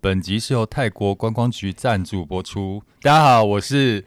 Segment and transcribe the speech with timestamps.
[0.00, 2.80] 本集是由泰国观光局赞助播出。
[3.02, 4.04] 大家好，我是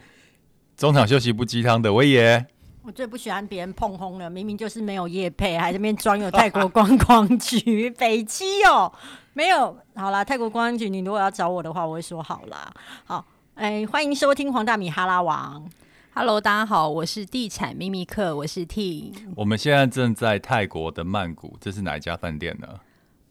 [0.74, 2.46] 中场休息不鸡汤的威爷。
[2.80, 8.90] 我最不喜欢别人碰轰了，明明就是没有业配，还在这边装有泰国观光局北七哦，
[9.34, 9.76] 没有。
[9.94, 12.72] 好啦，泰国观光局，你如果要找我的话，我会说好啦。
[13.04, 15.68] 好，哎，欢迎收听黄大米哈拉王。
[16.14, 19.12] Hello，大家好，我是地产秘密客，我是 T。
[19.36, 22.68] 我们现在正在泰国的曼谷，这是哪一家饭店呢？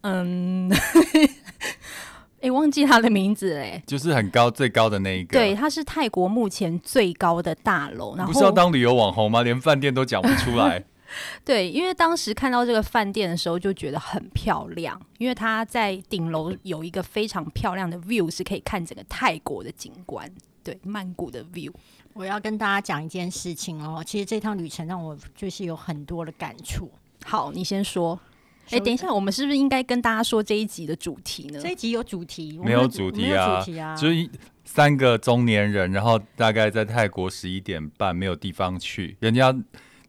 [0.02, 0.72] 嗯。
[2.42, 5.38] 哎、欸，忘记他的名字嘞，就是很高最高的那一个。
[5.38, 8.16] 对，它是泰国目前最高的大楼。
[8.16, 9.44] 然后不是要当旅游网红吗？
[9.44, 10.84] 连饭店都讲不出来。
[11.46, 20.28] 对，因为当时看到这个饭店的时候，就觉得很漂亮，因为它在顶楼有一个非常漂亮的 view，是可以看整个泰国的景观。
[20.64, 21.72] 对，曼谷的 view。
[22.14, 26.90] 我要跟大家讲一件事情哦，其实这趟旅程让我就是有很多的感触。
[27.24, 28.20] 好，你先说。
[28.70, 31.60] 哎、欸，等一下，我们是不是应该跟大家说这一集的主题呢？
[31.62, 33.60] 这一集有主题，没有主题啊？
[33.60, 34.30] 主题啊就是
[34.64, 39.54] 三个中年人，然后大概在泰国十一点半没有地方去，人家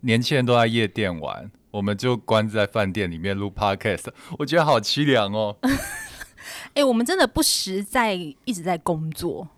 [0.02, 4.06] 年轻人都在夜店玩，我们就关在饭店里面录 podcast，
[4.38, 5.56] 我觉得好凄凉哦。
[6.74, 9.48] 哎、欸，我们真的不时在一直在工作，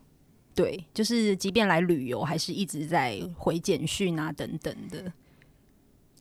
[0.55, 5.13] 对，就是即便来旅游，还是一直在回简讯啊等等的。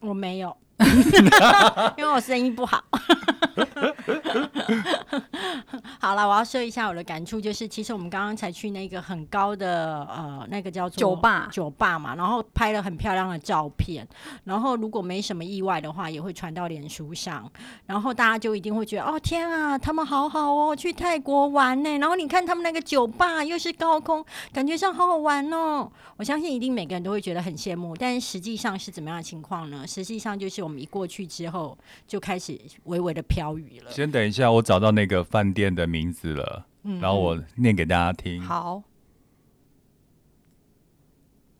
[0.02, 0.56] 我没有。
[1.98, 2.84] 因为我声音不好。
[6.00, 14.08] 好了，我要说一下我的感触，就是其实我们刚刚才去那个很高的呃，那个叫做酒吧酒吧嘛，然后拍了很漂亮的照片，
[14.44, 17.50] 然后如果没什么意外的话，也会传到脸书上，
[17.86, 25.90] 然后大家就一定会觉得哦天啊，他们好好哦，去泰国玩呢，然后你看他们那个酒吧又是高空，感觉上好好玩哦。
[26.18, 29.86] 我相信一定每个人都会觉得很羡慕，但实际上是怎么样的情况呢？
[29.88, 33.92] 实际上就是我们一过去之后就开始微微的飘雨了。
[33.92, 38.42] 先等一下，我找到那个饭店的名字了，嗯，然后我念给大家听。
[38.42, 38.84] 好，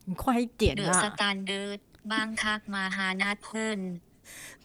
[0.04, 1.14] 你快一点啊！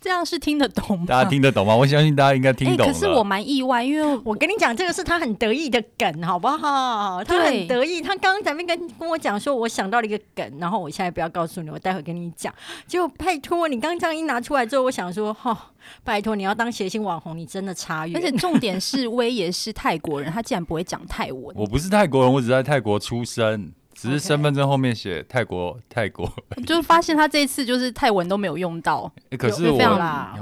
[0.01, 1.05] 这样是听得懂吗？
[1.07, 1.75] 大家听得懂吗？
[1.75, 2.85] 我相信大家应该听懂。
[2.85, 7.23] 欸，可是我蛮意外，因为我跟你讲，这个是他很得意的梗，好不好？
[7.23, 8.01] 他很得意。
[8.01, 12.53] 他刚刚在那边跟跟我讲说，我想到了一个梗，然后我现在不要告诉你，我待会跟你讲。
[12.87, 15.71] 结果拜托，你刚刚这样一拿出来之后，我想说，哈，
[16.03, 18.15] 拜托，你要当谐星网红，你真的差远。
[18.17, 21.55] 而且重点是，威爷是泰国人，他竟然不会讲泰文。
[21.55, 23.71] 我不是泰国人，我只在泰国出生。
[24.01, 26.31] 只是身份证后面写泰国泰国，
[26.65, 29.11] 就发现他这一次就是泰文都没有用到。
[29.31, 29.79] 欸、可是我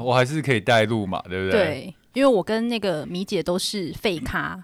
[0.04, 1.52] 我还是可以带路嘛，对不对？
[1.52, 4.64] 对，因为我跟那个米姐都是废咖。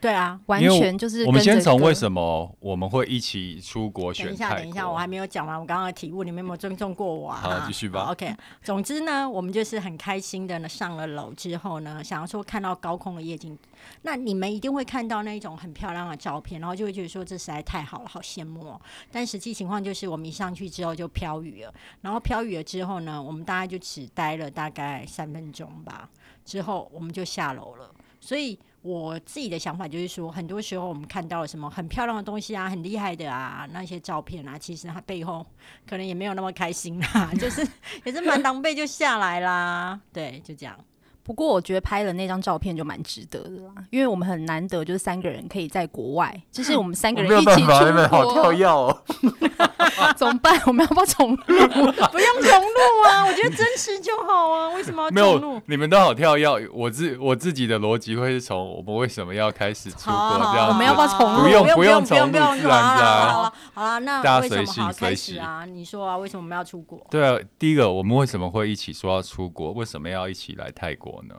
[0.00, 4.26] 对啊，完全就是我们先从为什么我们会一起出国选？
[4.26, 7.40] 等一下，等一下，我还没有讲完我刚刚的题目，你们有没有尊重过我啊？
[7.42, 8.10] 好，继续吧。
[8.10, 13.58] OK，总之呢，我们就是很开心的呢，上了楼之后呢，想要说看到高空的夜景，
[14.02, 18.80] 那你们一定会看到那种很漂亮的照片，然后就会觉得说这实在太好了，好羡慕哦。
[19.10, 26.08] 但实际情况就是，我们一上去之后就飘雨了，然后飘雨了之后呢，我们大概就只待了大概三分钟吧，
[26.44, 28.58] 之后我们就下楼了，所以。
[28.86, 35.44] 我自己的想法就是说，很多时候我们看到了什么很漂亮的东西啊，很厉害的啊，那些照片啊，其实它背后
[35.88, 37.66] 可能也没有那么开心啦， 就是
[38.04, 40.78] 也是蛮狼狈就下来啦，对，就这样。
[41.24, 48.06] 不过我觉得拍了那张照片就蛮值得的啦，因为我们很难得就是三个人可以在国外，就是我们三个人一起出国。
[48.06, 49.02] 好跳跃哦！
[50.16, 50.60] 怎么办？
[50.66, 51.42] 我们要不要重录？
[51.46, 54.68] 不用重录啊，我觉得真实就好啊。
[54.70, 55.54] 为什么要重录？
[55.54, 56.58] 有，你们都好跳要。
[56.72, 60.68] 我自我自己的逻辑会是从我们为什么要开始出国这样。
[60.68, 61.42] 我们要不要重录？
[61.42, 63.32] 不用不用重录，自然自然。
[63.32, 65.64] 好了好了，那大家随性随喜啊。
[65.64, 67.04] 你说啊，为什么我们要出国？
[67.10, 69.72] 对啊，第一个我们为什么会一起说要出国？
[69.72, 71.34] 为什么要一起来泰国呢？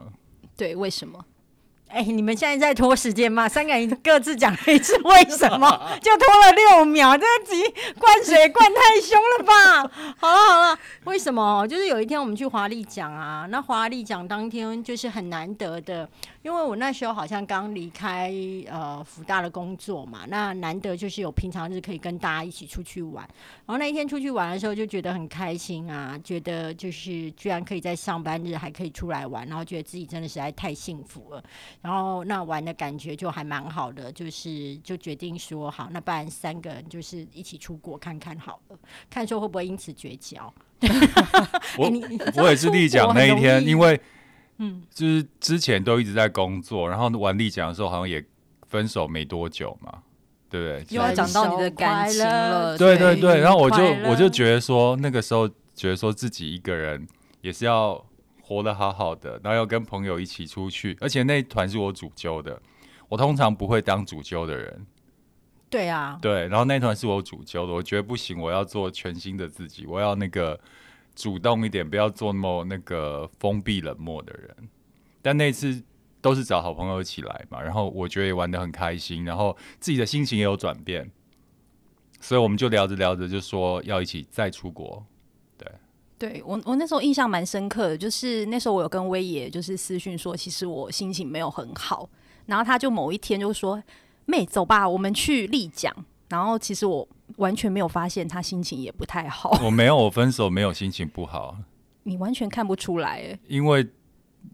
[0.56, 1.24] 对，为什么？
[1.88, 3.48] 哎、欸，你们现在在拖时间吗？
[3.48, 5.68] 三个人各自讲一次为什么，
[6.02, 7.62] 就拖了六秒，这集
[7.98, 9.90] 灌水灌太凶了吧？
[10.20, 11.66] 好了好了，为什么？
[11.66, 16.08] 就是有一天我们去华丽奖啊，那华丽奖当天就是很难得的，
[16.42, 18.32] 因为我那时候好像刚离开
[18.68, 23.28] 呃福大的工作嘛，那难得就是有平常日可以跟大家一起出去玩，
[23.66, 31.42] 然后那一天出去玩的时候就觉得很开心啊，觉得就是居然可以在上班日还可以出来玩，然后觉得自己真的实在太幸福了。
[31.82, 38.78] 然后那玩的感觉就还蛮好的，就是就决定说好，那不然三个人就是一起出国看看好了，
[39.10, 40.52] 看说会不会因此绝交。
[41.76, 44.00] 我、欸、我也是立奖那一天， 因为
[44.58, 48.24] 嗯，就是之前都一直在工作，然后玩立奖的时候好像也
[48.66, 50.02] 分手没多久嘛，
[50.50, 50.96] 对不对？
[50.96, 53.40] 又要讲到你的感情了，对对对。
[53.40, 53.76] 然后我就
[54.08, 57.06] 我就觉得说，那个时候觉得说自己一个人
[57.40, 58.04] 也是要。
[58.40, 62.58] 活得好好的，然后要跟朋友一起出去，而且那一团是我主揪的，
[63.10, 64.86] 我通常不会当主揪的人。
[65.68, 70.58] 对啊，对，然后那团是我主揪的，我觉得不行，我要做全新的自己，我要那个
[71.18, 74.68] 主动一点，不要做那么那个封闭冷漠的人。
[75.20, 75.82] 但那次
[76.20, 81.10] 都是找好朋友一起来嘛，然后我觉得也玩得很开心，然后自己的心情也有转变，
[82.20, 85.04] 所以我们就聊着聊着就说要一起再出国。
[85.58, 85.68] 对，
[86.18, 92.08] 对我我那时候印象蛮深刻的，就是那时候我有跟威爷就是私讯说，其实我心情没有很好，
[92.46, 93.82] 然后他就某一天就说。
[94.30, 96.04] 妹，走吧，我们去丽江。
[96.28, 99.58] 然后其实我完全没有发现他心情也不太好。
[99.64, 101.56] 我没有，我分手没有心情不好。
[102.04, 103.86] 你完全看不出来，哎，因为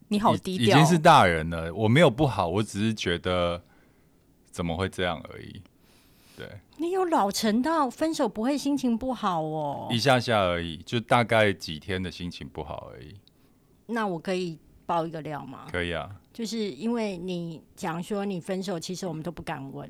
[0.09, 1.73] 你好低调，已经是大人了。
[1.73, 3.63] 我没有不好，我只是觉得
[4.51, 5.63] 怎么会这样而已。
[6.37, 6.49] 对，
[6.79, 13.15] 你有老成到分手不会心情不好哦，一下下而已，就大概几天的心情不好而已。
[13.87, 15.67] 那我可以爆一个料吗？
[15.71, 16.11] 可以啊。
[16.33, 19.89] 就是因为你讲说你分手，其实我们都不敢问，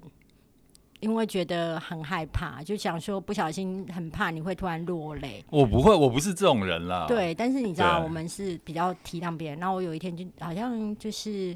[1.04, 5.44] 因为觉得很害怕，就想说不小心很怕你会突然落泪。
[5.50, 7.04] 我不会，我不是这种人啦。
[7.06, 9.58] 对，但是你知道我们是比较体谅别人。
[9.58, 11.54] 然后我有一天就好像就是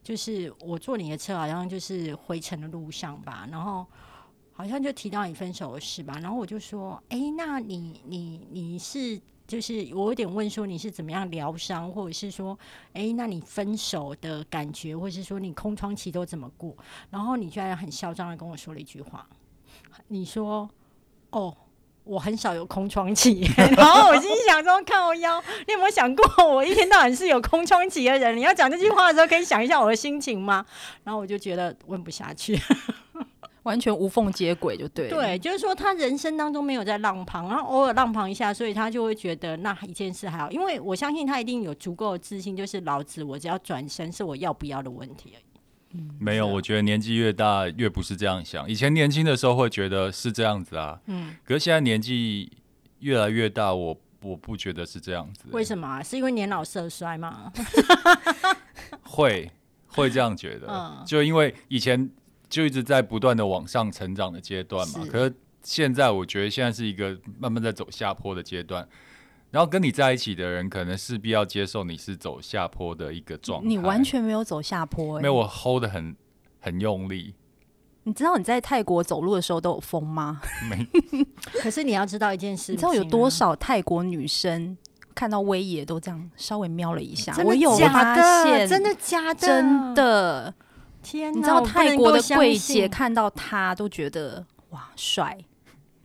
[0.00, 3.84] 就是我坐你的车，好像就是回程的路上吧，然后
[4.52, 9.20] 好像就提到你分手的事吧，然后我就说，哎，那你你你是？
[9.46, 12.58] 就是我有点问说你是怎么样疗伤，或者是说，
[12.94, 16.74] 哎、那你分手的感觉，或者是说你空窗期都怎么过？
[17.10, 19.28] 然后你居然很嚣张的跟我说了一句话，
[20.08, 20.68] 你说
[21.30, 21.54] ：“哦，
[22.04, 23.46] 我很少有空窗期。
[23.76, 28.36] ”然后我心想说：“看我腰，你有没有想过，我一天到晚是有空窗期的人？
[28.36, 30.64] 你要讲这句话的时候，可以想一下我的心情吗？”
[31.04, 32.58] 然后我就觉得问不下去。
[33.64, 35.08] 完全无缝接轨就对。
[35.08, 40.50] 对，就是说他人生当中没有在浪旁，然后偶尔浪旁一下，所以他就会觉得那一件事还好。
[40.50, 45.44] 因为我相信他一定有足够的自信，就是老子我只要转身是我要不要的问题而已。
[45.96, 48.68] 嗯，没有，我觉得年纪越大越不是这样想。
[48.68, 52.50] 以前年轻的时候会觉得是这样子啊，嗯，可是现在年纪
[52.98, 55.46] 越来越大，我我不觉得是这样子。
[55.52, 56.02] 为什么啊？
[56.02, 57.52] 是因为年老色衰吗？
[59.02, 59.50] 会
[59.86, 62.10] 会这样觉得， 嗯，就因为以前。
[62.54, 65.34] 就一直在不断的往上成长的阶段嘛，是，可是
[65.64, 68.86] 现在我觉得现在是一个慢慢在走下坡的阶段，
[69.50, 73.66] 然后跟你在一起的人可能势必要接受你是走下坡的一个状态。
[73.66, 76.14] 你完全没有走下坡，欸，没有，我 hold 得很
[76.60, 77.34] 很用力。
[78.04, 80.40] 你知道你在泰国走路的时候都有风吗？
[80.70, 80.86] 没。
[81.60, 84.78] 可是你要知道一件事，你知道有多少泰国女生
[85.12, 87.34] 看到威爷都这样稍微瞄了一下？
[87.44, 89.40] 我有发现，真的假的？
[89.40, 90.54] 真的。
[91.04, 95.38] 天，你知道泰国的柜姐看到他都觉得哇帅，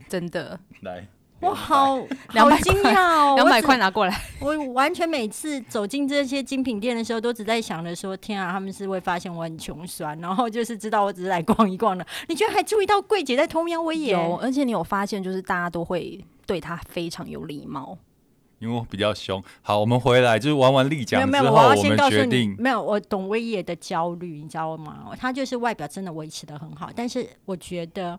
[0.08, 0.60] 真的。
[0.82, 1.08] 来，
[1.40, 1.96] 我好
[2.28, 3.34] 好惊讶哦！
[3.40, 4.20] 两百块拿过来。
[4.40, 12.06] 我完全每次走进这些精品店的时候，都只在想着说：天啊，他们是会发现我很穷酸，然后就是知道我只是来逛一逛的。
[12.28, 14.18] 你居然还注意到柜姐在偷瞄我眼？
[14.18, 17.96] 有，而且你有发现，就是大家都会对她非常有礼貌。
[18.60, 25.08] 因为我比较凶，好，我们回来就是玩完丽江之后，我，我要先告诉你，我们决定，没有，我懂威爷的焦虑，你知道吗？
[25.18, 28.18] 他就是外表真的维持的很好，但是我觉得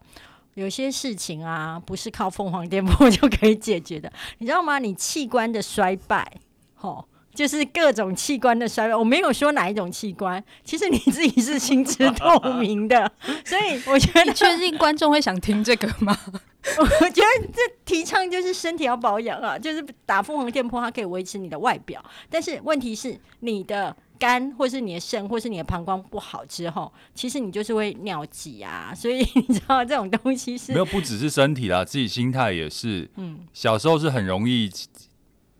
[0.55, 4.79] 有些事情啊，不是靠凤凰电波就可以解决的，你知道吗？
[4.79, 6.39] 你器官的衰败，
[6.75, 7.05] 吼。
[7.41, 13.11] 就是各种器官的衰败，我没有说哪一种器官，其实你自己是心知肚明的，
[13.43, 16.15] 所以我觉得你确定观众会想听这个吗？
[16.77, 34.69] 我觉得这提倡就是身体要保养啊，就是打凤凰电波，它可以维持你的外表，但是问题是你的肝或是你的肾或是你的膀胱不好之后，其实你就是会尿急啊，所以你知道这种东西是没有，不只是身体啦，自己心态也是，嗯，小时候是很容易。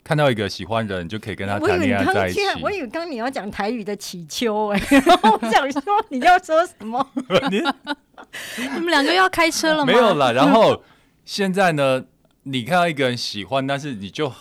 [0.03, 2.39] 看到一个喜欢的人，就可以跟他谈恋爱在一起。
[2.61, 4.81] 我以为刚你要讲台语的祈求哎，
[5.23, 7.05] 我想说你要说什么？
[7.49, 7.61] 你，
[8.73, 9.85] 你们两个要开车了吗？
[9.85, 10.31] 没有啦。
[10.31, 10.83] 然后
[11.25, 12.03] 现在呢，
[12.43, 14.31] 你看到一个人喜欢，但是你就。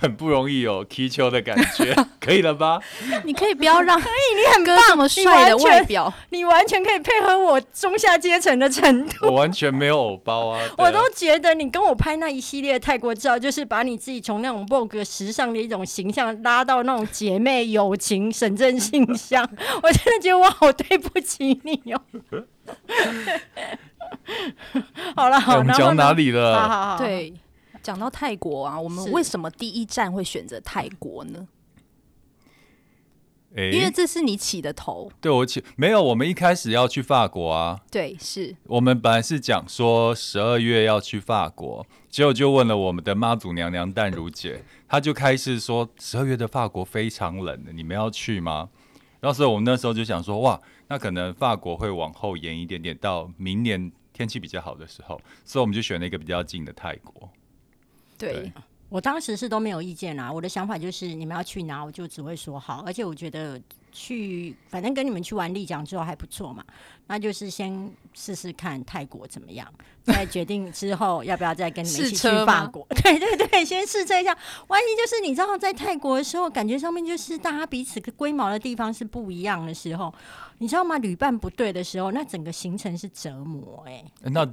[0.00, 2.80] 很不容易有踢球的感觉， 可以了吧？
[3.24, 9.26] 你可以不要让，可以，你很棒，这么帅的外表你，你完全可以配合我中下阶层的程度。
[9.26, 10.60] 我完全没有偶包啊！
[10.72, 19.48] 啊我都觉得你跟我拍那一系列泰国照，就是把你自己从那种 Vogue 时尚的一种形象拉到那种姐妹友情、省政信箱。
[19.82, 22.00] 我真的觉得我好对不起你哦。
[25.14, 26.60] 好了，好，我们讲哪里了？
[26.60, 27.32] 好好好，对。
[27.82, 31.48] 讲到泰国啊，我们为什么第一站会选择泰国呢？
[33.56, 35.10] 欸、因为这是你起的头。
[35.20, 37.80] 对，我起没有，我们一开始要去法国啊。
[37.90, 48.68] 对，是我们本来是讲说十二月要去法国，结果就问了我们的妈祖娘娘淡如姐，她就开始说十二月的法国非常冷的，你们要去吗？
[49.18, 57.28] 然后所以我们那时候就想说，哇，那可能法国会往后延一点点，到明年天气比较好的时候，所以我们就选了一个比较近的泰国。
[58.20, 58.52] 对。
[58.90, 62.82] 我当时是都没有意见啦，我的想法就是你们要去哪，我就只会说好。
[62.84, 63.56] 而且我觉得
[63.92, 66.64] 去，反正跟你们去完丽江之后还不错嘛，
[67.06, 69.72] 那就是先试试看泰国怎么样，
[70.02, 72.84] 再决定之后要不要再跟你们一起去法国。
[73.00, 74.36] 对对对，先试车一下。
[74.66, 80.12] 万一就是你知道在泰国的时候，感觉上面就是大家彼此龟毛的地方是不一样的时候，
[80.58, 80.98] 你知道吗？
[80.98, 84.30] 旅伴不对的时候，那整个行程是折磨哎、欸。
[84.30, 84.44] 那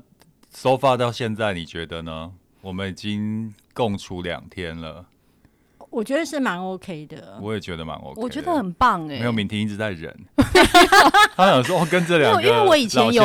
[0.51, 2.31] so far 到现在，你觉得呢？
[2.67, 5.05] 我们已经共处两天了，
[5.89, 7.39] 我觉得是蛮 OK 的。
[7.41, 9.19] 我也觉得蛮 OK，我觉得很棒哎、欸。
[9.19, 10.13] 没有敏婷一直在忍，
[11.33, 13.23] 他想说跟这两个因为我以前有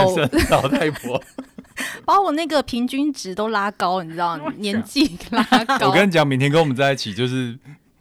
[0.48, 1.20] 老太婆，
[2.06, 5.88] 把我那个平均值都拉高，你知道，年纪拉高。
[5.88, 7.58] 我跟你讲，敏婷跟我们在一起，就是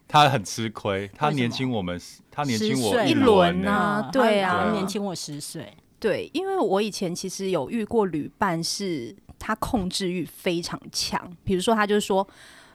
[0.07, 5.73] 他很吃亏，他年轻我们，他年轻我一轮啊，对啊，年轻我十岁。
[5.99, 9.15] 对，因为我以前其实有遇过旅伴是。
[9.41, 12.25] 他控制欲非常强，比如说他就说，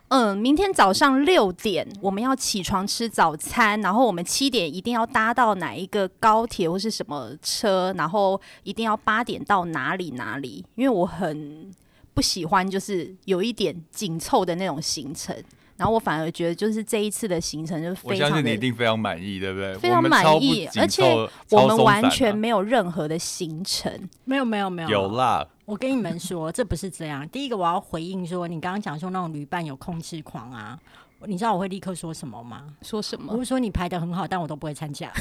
[0.08, 11.70] 嗯，明天早上六点我们要起床吃早餐，然后我们七点一定要搭到哪一个高铁或是什么车，然后一定要八点到哪里哪里，因为我很
[12.12, 15.37] 不喜欢就是有一点紧凑的那种行程。
[15.76, 19.75] 然后我反而觉得，就是这一次的行程就是非常的，我相信你一定非常满意，对不对？
[19.78, 21.04] 非常满意，而且
[21.50, 23.92] 我们完全没有任何的行程，
[24.25, 24.88] 没有没有没有。
[24.88, 27.28] 有啦，我跟你们说，这不是这样。
[27.28, 30.78] 第一个，我要回应说，你刚刚讲说那种旅伴有控制狂啊，
[31.26, 32.62] 你知道我会立刻说什么吗？
[32.83, 33.33] 说什么？
[33.33, 35.12] 我会说你排的很好，但我都不会参加。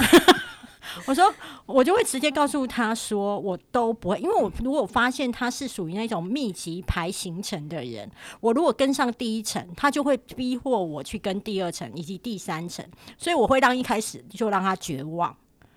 [1.06, 1.34] 我说，
[1.66, 12.86] 我就会直接告诉他说，我都不会，因为我如果发现他是属于那种密集排行程的人，我如果跟上第一层，他就会逼迫我去跟第二层以及第三层，
[13.18, 15.36] 所以我会让一开始就让他绝望，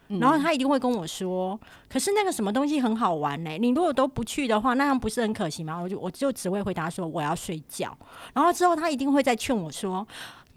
[0.08, 3.50] 然后他一定会跟我说，可是那个什么东西很好玩呢？
[3.58, 5.78] 你如果都不去的话，那样不是很可惜吗？
[5.80, 7.96] 我就我就只会回答说我要睡觉，
[8.34, 10.06] 然后之后他一定会再劝我说，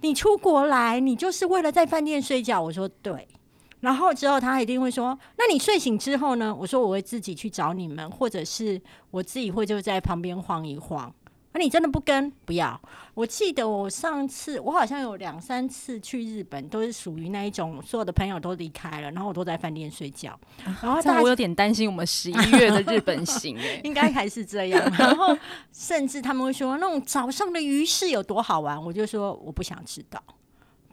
[0.01, 2.61] 你出国来，你就是为了在饭店睡觉。
[2.61, 3.27] 我说对。
[3.81, 11.13] 然后之后他一定会说：“那你睡醒之后呢？”我说：“我会自己去找你们，或者是我自己会就在旁边晃一晃。”
[11.53, 12.31] 那你真的不跟？
[12.45, 12.79] 不要。
[13.13, 20.39] 我记得我上次我好像有两三次去日本，都是属于那一种，所有的朋友都离开了，然后我都在饭店睡觉。
[20.63, 24.81] 然后我有点担心我们十一月的日本行，哎， 应该还是这样。
[24.97, 25.37] 然后
[25.73, 30.23] 甚至他们会说那种早上的鱼市有多好玩，我就说我不想知道。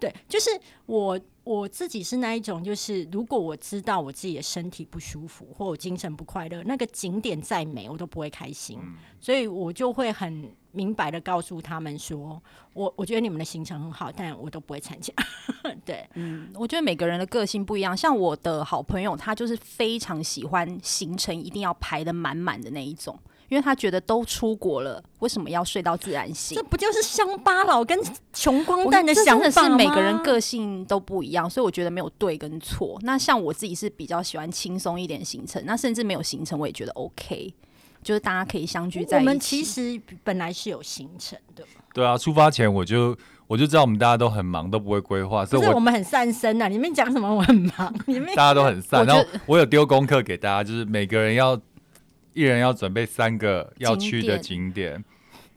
[0.00, 0.50] 对，就是
[0.86, 1.20] 我。
[1.48, 8.78] 我自己是那一种，就是如果我知道我自己的身体不舒服，或我精神不快乐，那个景点再美，我都不会开心。
[8.82, 12.38] 嗯、所以我就会很明白的告诉他们说，
[12.74, 15.10] 我我觉得你们的行程很好，但我都不会参加。
[15.86, 17.96] 对，嗯，我觉得每个人的个性不一样。
[17.96, 23.18] 像我的好朋友，他就是非常喜欢行程一定要排的满满的那一种。
[23.48, 26.54] 因为他觉得都出国了，为什么要睡到自然醒？
[26.56, 27.98] 这不就是乡巴佬跟
[28.32, 29.68] 穷光蛋的想法吗？
[29.70, 32.98] 是每个人个性都不一样，所以我觉得没有对跟错。
[33.02, 37.54] 那像我自己是比较喜欢轻松一点行程，那甚至没有行程我也觉得 OK，
[38.02, 39.26] 就是大家可以相聚在一起。
[39.26, 41.64] 我们其实本来是有行程的。
[41.94, 46.68] 对啊，出发前我就我就知道我们大家都很忙，都不会规划，所以我，我们很散身啊。
[46.68, 47.34] 你们讲什么？
[47.34, 49.06] 我很忙，你们大家都很散。
[49.06, 51.58] 然后我有丢功课给大家，就是每个人要。
[52.38, 55.04] 一人要准备三个要去的景点。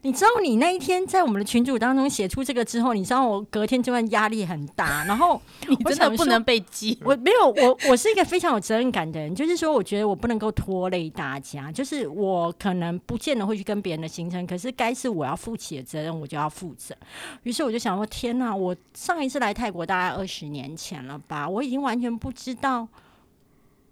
[0.04, 5.06] 你知道，你那一天在我们的群组当中写出这个之后，你知道我隔天就会压力很大。
[5.06, 11.72] 然后你真的不能被激，我没有，我我是一个非常有责任感的人，就是说，我觉得我不能够拖累大家。
[11.72, 16.96] 就是我可能不见得会去跟别人的行程，可是该是我要负起的责任，我就要负责。
[17.44, 18.56] 于是我就想说，天哪！
[18.56, 22.88] 我上一次来泰国大概二十年前了吧，我已经完全不知道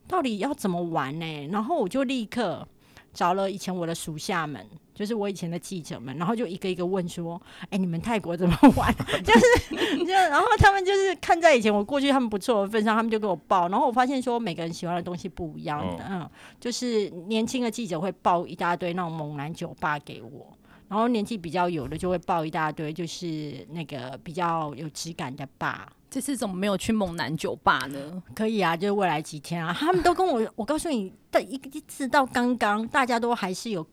[0.08, 1.48] 到底要怎么玩呢、欸。
[1.51, 2.67] 然后我就立刻。
[3.13, 13.67] 找了以前我的属下们，就是我以前的记者们，然后就一个一个问说：“哎、欸，你们泰国怎么玩？” 就是就然后他们就是看在以前我过去他们不错的份上，他们就给我报。
[13.69, 20.47] 然后我发现说每个人喜欢的东西不一样的，嗯，就是年轻的记者会报一大堆那种猛男酒吧给我，
[20.89, 25.88] 然后年纪比较有的就会抱一大堆，就是那个比较有质感的吧。
[26.10, 28.24] 这次怎么没有去猛男酒吧呢？
[28.36, 33.86] 可以啊，就是未来几天啊，他们都跟我，我告诉你，的一一直到刚刚，大家都还是有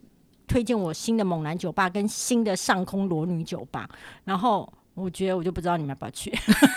[0.48, 3.86] 推荐我新的猛男酒吧跟新的上空裸女酒吧，
[4.24, 6.30] 然后我觉得我就不知道你们要不要去。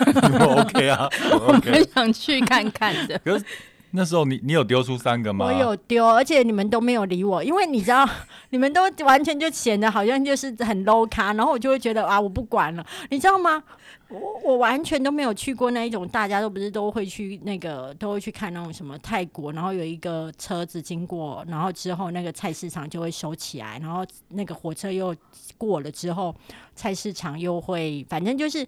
[0.60, 3.18] OK 啊，我很想去看看的。
[3.24, 3.46] 可是
[3.91, 5.46] 那时候你你有丢出三个吗？
[5.46, 8.08] 我有丢，而且你们都没有理我，因为你知道，
[8.51, 13.63] 你们都完全就显得好像就是很 low 咖，然后我就会觉得啊，我不管了，你知道吗？
[14.10, 25.15] 我我完全都没有去过那一种，大家都不是都会去那个，都会去看那种什么泰国，然后有一个车子经过，然后之后那个菜市场就会收起来，然后那个火车又
[25.58, 26.36] 过了之后，
[26.75, 28.67] 菜市场又会，反正就是。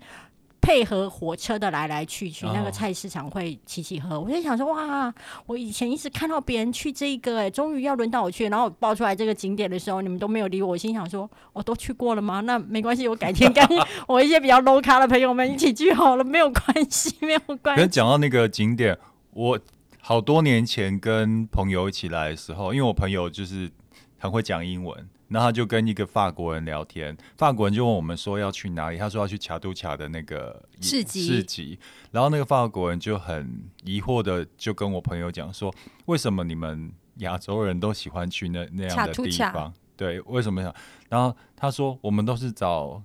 [0.61, 4.19] 配合火车的来来去去，那个菜市场会齐齐喝。
[4.19, 5.13] 我就想说，哇，
[5.47, 8.47] 我以前一直看到别人去这个，哎，终于要轮到我去。
[8.47, 10.69] 然后我报出来这个景点的时候，你们都没有理我。
[10.69, 12.41] 我心想说，我都去过了吗？
[12.41, 13.67] 那没关系，我改天跟
[14.07, 17.87] 我一些比较 low 咖的朋友们一起去好了，没有关系，没有关系。
[17.87, 18.97] 讲到那个景点，
[19.31, 19.59] 我
[19.99, 23.69] 好多年前跟朋友一起来的时候，因为我朋友就是
[24.17, 25.09] 很会讲英文。
[25.31, 31.25] 然后他就跟一个法国人聊天，法国人就问我们说要去哪里，他说要去卡都卡的那个市集。
[31.25, 31.79] 市集，
[32.11, 35.73] 然后那个法国人就很疑惑的就跟我朋友讲说，
[36.05, 39.53] 为什么你们亚洲人都喜欢去那那样的地方？
[39.53, 40.75] 卡对，为什么呀？
[41.07, 43.01] 然后他说我们都是找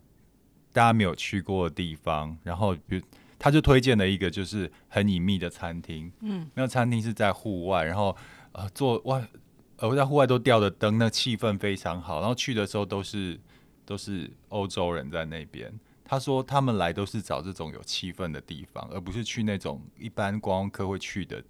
[0.72, 3.02] 大家没有去过的地方，然后比如
[3.38, 8.16] 他就推荐了一个就是很隐秘的餐厅，嗯，那个餐厅是在户外，然后
[8.50, 9.24] 呃坐外。
[9.78, 12.20] 而在户外都吊着灯，那气氛非常好。
[12.20, 13.38] 然后去的时候都是
[13.84, 15.72] 都是欧洲人在那边。
[16.04, 21.42] 他说他们来都是找这种有气氛的地方，而不是去那种一般观光客会去的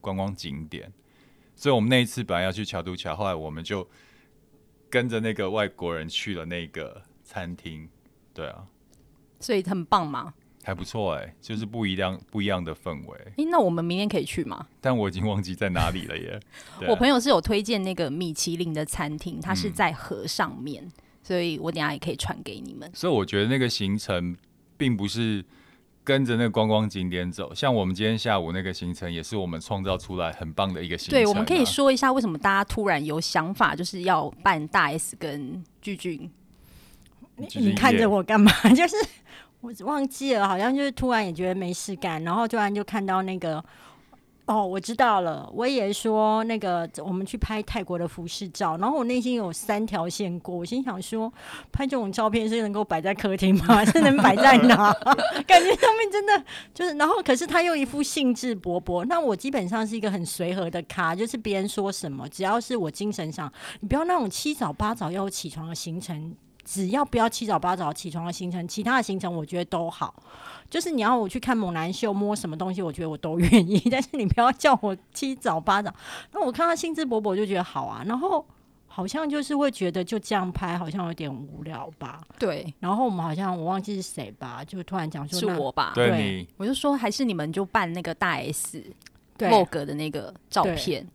[0.00, 0.92] 观光景点。
[1.56, 3.88] 所以我们那一次本来要去乔都桥，后来我们就
[4.90, 7.88] 跟着那个外国人去了那个餐厅。
[8.34, 8.66] 对啊，
[9.40, 10.34] 所以很棒嘛。
[10.64, 13.18] 还不错哎、欸，就是不一样不一样的氛围。
[13.26, 14.66] 哎、欸，那我们明天可以去吗？
[14.80, 16.40] 但我已经忘记在哪里了耶。
[16.78, 20.92] 啊、我朋友是有推荐那个米其林的餐厅，它是在河上面，嗯、
[21.22, 22.88] 所以我等下也可以传给你们。
[22.94, 24.36] 所以我觉得那个行程
[24.76, 25.44] 并不是
[26.04, 31.18] 跟着那个观光景点走，像我们今天下午那个行程也是我们创造出来很棒的一个行程、啊。
[31.18, 36.30] 对，我们可以说一下为什么大家突然有想法，就是要办大 S 跟巨俊。
[37.36, 38.52] 你你看着我干嘛？
[38.76, 38.94] 就是。
[39.62, 43.64] 我忘记了，好像就是突然也觉得没事干，然后突然就看到那个，
[44.46, 45.48] 哦，我知道了。
[45.54, 51.32] 我也说那个我们去拍泰国的服饰照，然后我内心有三条线过，我心想说，
[51.70, 53.84] 拍这种照片是能够摆在客厅吗？
[53.86, 54.92] 是能摆在哪？
[55.46, 56.44] 感觉上面真的
[56.74, 59.04] 就是，然后可是他又一副兴致勃勃。
[59.04, 66.34] 那我基本上是一个很随和的咖，就是别人说什么，只要是我精神上，你不要那种七早八早要起床的行程。
[66.64, 70.14] 只要不要七早八早起床的行程，其他的行程我觉得都好。
[70.70, 73.78] 就是你要我去看猛男秀，摸什么东西，我觉得我都愿意。
[73.90, 75.94] 但是你不要叫我七早八早。
[76.32, 78.02] 那我看他兴致勃勃，就觉得好啊。
[78.06, 78.42] 然后
[78.86, 82.22] 好像就是会觉得就这样拍，好像有点无聊吧？
[82.38, 82.72] 对。
[82.80, 85.92] 然后我们好像我忘记是谁吧，就突然讲说是我吧？
[85.94, 88.82] 对，我就说还是你们就办那个大 S
[89.36, 91.06] Vlog 的那个照片。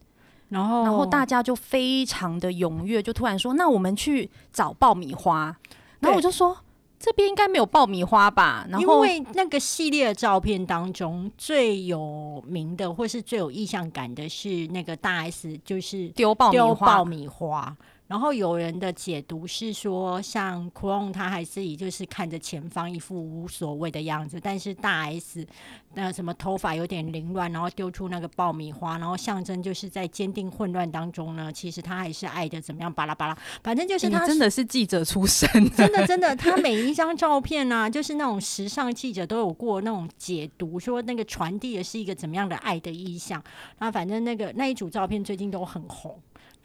[0.50, 5.56] 然后，然后大家就非常的踊跃，就突然说：“那我们去找爆米花。”
[6.00, 6.58] 然后我就说
[6.98, 16.66] ：“这边应该没有爆米花吧？”然后因为那个系列的照片当中最有名的，或是最有意象感的是那个大 S，就是丢爆米花。
[16.66, 17.78] 丢爆米花。
[18.08, 25.46] 然后有人的解读是说，像 Kron 他还是以就是看着前方一副无所谓的样子，但是大 S
[25.94, 43.44] 那什么头发有点凌乱，然后丢出那个爆米花，然后象征就是在坚定混乱当中呢，其实他还是爱的怎么样巴拉巴拉，反正就是他真的是记者出身，真的真的，他每一 张照片啊，就是那种时尚记者都有过那种解读，说那个传递的是一个怎么样的爱的意象。
[43.80, 46.18] 那反正那个那一组照片最近都很红。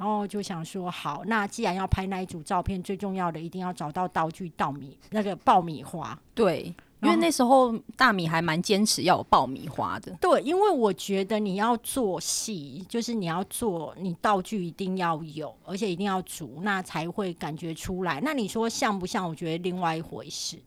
[0.03, 6.19] 然后就想说，好，那既然要拍那一组照片，最重要的一定要找到道具，稻米那个爆米花。
[6.35, 10.11] 对，因为那时候大米还蛮坚持要有爆米花的。
[10.21, 18.21] 对，因为我觉得你要做戏，就是你要做，你道具一定要有，而且一定要足，那才会感觉出来。
[18.25, 19.29] 那你说像不像？
[19.29, 20.59] 我觉得另外一回事。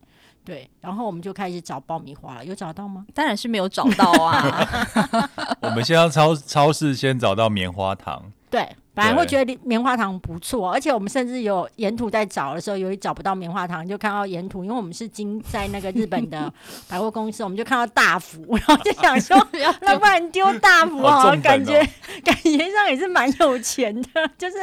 [0.45, 3.05] 对，然后我们就开始找爆米花了，有找到吗？
[3.13, 4.65] 当然是没有找到啊。
[5.59, 8.31] 我们先到超超市先找到棉花糖。
[8.49, 8.73] 对。
[8.95, 16.51] 本来会觉得棉花糖不错，而且我们甚至有沿途在找的时候，由于找不到棉花糖，就看到沿途，因为我们是经在那个日本的
[16.87, 19.37] 百货公司，我们就看到大福，然后就想说，
[19.81, 21.85] 那不然丢大福啊，哦、感觉
[22.23, 24.55] 感觉上也是蛮有钱的，就是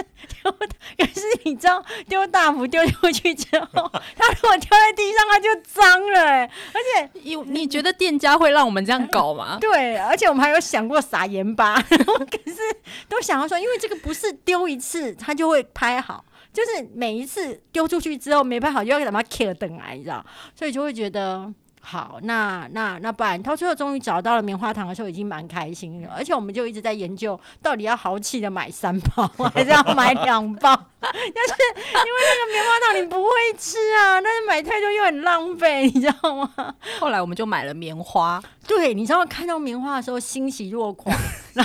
[0.43, 0.51] 丢。
[0.97, 9.59] 可是你知道，丢大福丢出去之后， 它如果掉在地上，它就脏了、欸，而且你你觉得店家会让我们这样搞吗？
[9.61, 12.57] 对，而且我们还有想过撒盐巴，可是
[13.11, 14.22] 都想要说，因为这个不是。
[14.27, 16.25] 是丢一次，他就会拍好。
[16.53, 20.25] 就是每一次丢出去之后没拍好，就要给他妈 kill 等来，你知道？
[20.55, 21.51] 所以就会觉得
[21.85, 26.15] 好，那那那不然，他最后终于找到了棉花糖的时候，已经蛮开心了。
[26.17, 30.73] 而且我们就一直在研究，到底要豪气的买三包， 还是要买两包？
[31.03, 36.75] 但是因为那个棉花糖你不会吃啊，但是买太多又很浪费，你知道吗？
[37.01, 38.41] 后来我们就买了棉花。
[38.65, 41.15] 对，你知道看到棉花的时候欣喜若狂，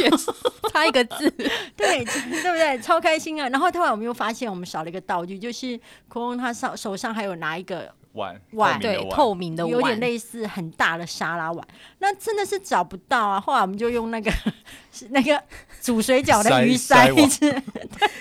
[0.74, 1.30] 差一个字，
[1.78, 2.80] 对，对不对？
[2.80, 3.48] 超开心啊！
[3.50, 7.94] 然后后来我们又发现我们少了一个道具，就是空空他手手上还有拿一个。
[8.18, 11.68] 碗，碗对，透明的碗，有点类似很大的沙拉碗，
[12.00, 13.40] 那真的是找不到啊。
[13.40, 14.30] 后来我们就用那个
[15.12, 15.42] 那个
[15.82, 17.40] 煮水饺的鱼筛子，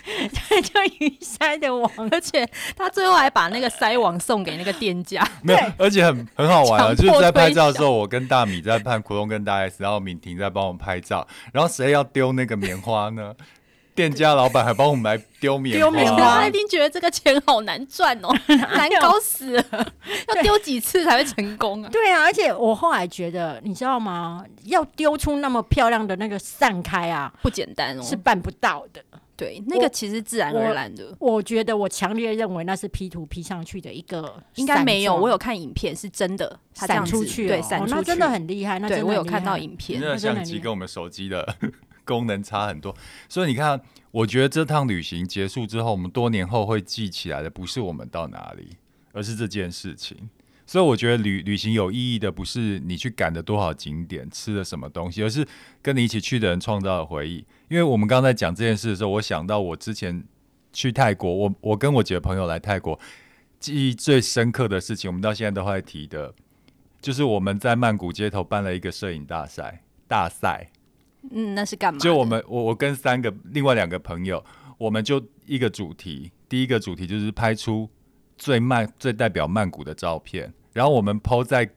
[0.07, 13.35] 对，就鱼筛的网，而且他最后还把那个筛网送给那个店家， 没有，而且很很好玩啊，就是在拍照的时候，我跟大米在拍，苦东跟大 S，然后敏婷在帮我们拍照，然后谁要丢那个棉花呢？
[13.97, 19.65] 店家老板还帮我们来丢棉丢，棉花，他一定觉得这个钱好难赚哦， 难搞死了，
[20.29, 21.89] 要丢几次才会成功啊？
[21.91, 24.45] 对啊，而且我后来觉得，你知道吗？
[24.65, 29.03] 要丢出那么漂亮的那个散开啊，不简单哦，是办不到的。
[29.35, 31.15] 对，那个其实自然而然的。
[31.19, 35.15] 我，我觉得我强烈认为那是 P 图 P 上去的一个，应该没有。
[35.15, 38.79] 我有看影片，是真的散出去，对，散出去，那真的很厉害。
[38.79, 41.55] 那真的我有看到影片，那相机跟我们手机的。
[42.07, 42.97] 功能差很多，
[43.29, 43.79] 所以你看，
[44.13, 48.77] 我觉得这趟旅行结束之后，我们多年后会记起来的不是我们到哪里，
[49.13, 50.31] 而是这件事情。
[50.69, 55.47] 所以我觉得旅旅行有意义的不是你去赶了多少景点、吃了什么东西，而是
[55.83, 57.45] 跟你一起去的人创造的回忆。
[57.69, 60.25] 因为我们刚才讲这件事的时候，我想到我之前
[60.73, 62.99] 去泰国，我我跟我几个朋友来泰国，
[63.61, 66.35] 记忆最深刻的事情，我们到现在都会提的，
[67.01, 70.69] 就是我们在曼谷街头办了一个摄影大赛，大赛。
[71.31, 71.99] 嗯，那是干嘛？
[71.99, 74.45] 就我们，我我跟三个另外两个朋友，
[74.79, 77.89] 我们就一个主题，第一个主题就是拍出
[78.37, 81.69] 最曼、最代表曼谷的照片，然后我们 po 在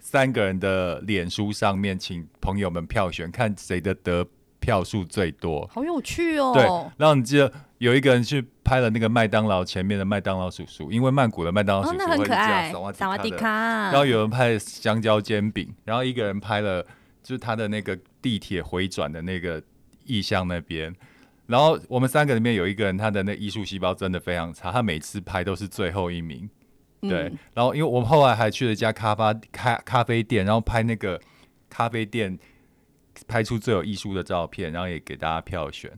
[0.00, 4.26] 三个人的脸书上面，请朋友们票选，看谁的得
[4.58, 5.68] 票数最多。
[5.72, 6.52] 好有趣哦！
[6.54, 6.64] 对，
[6.96, 16.84] 然后你记得有一个人去拍了那个麦当劳前面的麦当劳叔叔，因为曼谷的麦当劳叔叔会这样萨瓦迪卡，然后有人拍香蕉煎饼，然后一个人拍了。
[17.22, 19.62] 就是他的那个地铁回转的那个
[20.04, 20.94] 意向那边，
[21.46, 26.48] 然后我们三个里面有一个人，他的那艺术细胞真的非常差，他每次拍都是最后一名。
[27.00, 31.20] 对，嗯、然后因为我们后来还去了一家咖啡咖咖啡店，然后拍那个
[31.70, 32.38] 咖啡店
[33.26, 35.92] 拍出最有艺术的照片，然后也给大家票选。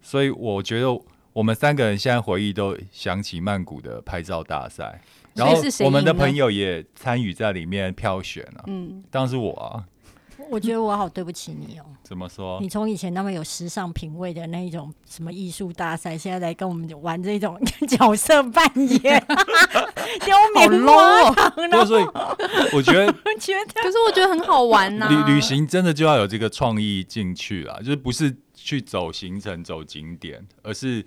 [0.00, 0.86] 所以我觉得
[1.32, 5.00] 我们三个人现在回忆都想起曼谷的拍照大赛，
[5.34, 5.54] 然后
[5.84, 8.64] 我们的朋友也参与在里面票选了、啊。
[8.66, 9.86] 嗯，当然是我啊。
[10.48, 11.84] 我觉得我好对不起你哦。
[12.02, 12.58] 怎么说？
[12.60, 18.64] 你从以前那么有时尚品味的那一种什么艺术大赛，现在来跟我们玩这种 角色扮
[19.04, 19.26] 演，
[20.24, 21.86] 丢棉花糖。
[21.86, 22.04] 所以
[22.72, 25.08] 我觉得， 我觉得，可是我觉得很好玩呐。
[25.08, 31.04] 旅旅行真的就要有这个创意进去啊，就是不是去走行程、走景点，而是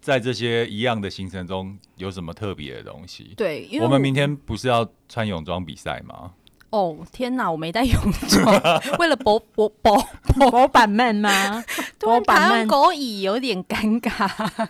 [0.00, 3.32] 在这些一样的行程中有什么特别的东西。
[3.36, 6.32] 对，因为我们明天不是要穿泳装比赛吗？
[6.72, 7.94] 哦天哪，我没带泳
[8.28, 8.60] 装，
[8.98, 10.02] 为了博博博
[10.34, 11.62] 博版面吗？
[11.98, 14.68] 博版面 狗椅有点尴尬。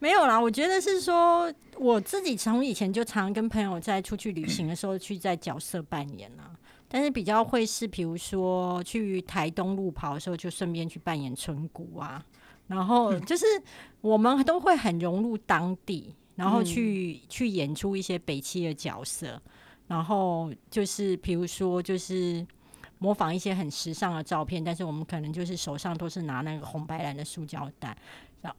[0.00, 6.50] 没有啦，我觉得是说我自己从以前就常跟朋友在出去旅行的时候去在角色扮演啊，
[6.88, 12.20] 但是比较会是比如说去台东路跑的时候就顺便去扮演村姑啊，
[12.66, 13.46] 然后就是
[14.00, 19.40] 我们都会很融入当地，然后去、嗯、去演出一些北七的角色。
[19.88, 22.46] 然后就是，比如说，就是
[22.98, 27.96] 模仿一些很时尚的照片，但是我们可能就是手上都是拿那个红白蓝的塑胶袋，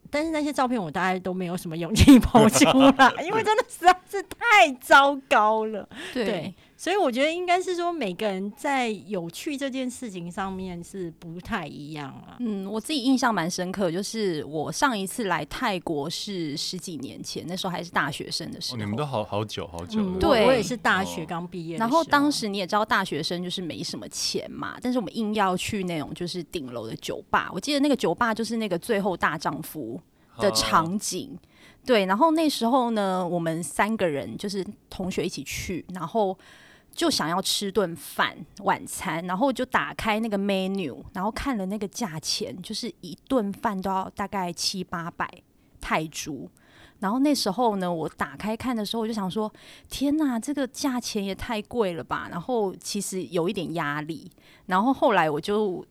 [0.10, 5.88] 但是那些照片我大概都没有什么勇气 po 出来，因为真的实在是太糟糕了。
[6.14, 6.26] 对。
[6.26, 12.38] 对所以我觉得应该是说，每个人在有趣这件事情上面是不太一样啊。
[12.40, 18.78] 嗯，我自己印象蛮深刻，就是我上一次来泰国是十几年前，那时候还是大学生的时候。
[18.78, 20.00] 哦、你们都好好久好久。
[20.00, 21.80] 嗯、对，我也是大学刚毕业、哦。
[21.80, 27.52] 然后当时你也知道，大学生就是没什么钱嘛，但是我们硬要去那种就是顶楼的酒吧。
[27.54, 30.00] 我记得那个酒吧就是那个最后大丈夫
[30.38, 31.38] 的场景。
[31.38, 31.44] 啊、
[31.86, 36.38] 对，然后那时候呢，我们三个人就是同学一起去，然后。
[37.00, 45.26] 就想要吃顿饭晚餐，然后就打开那个 menu，然后看了那个价钱，就是一顿饭都要大概七八百
[45.80, 46.50] 泰铢。
[47.00, 49.50] 然后那时候呢，我打开看的时候，我就想说：
[49.88, 52.28] 天呐，这个价钱也太贵了吧！
[52.30, 54.30] 然后其实有一点压力。
[54.66, 55.86] 然后后来我就